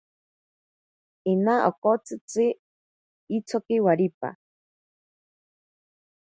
Ina 1.31 1.53
okotsitzi 1.69 2.45
itsoki 3.37 3.77
waripa. 3.85 4.29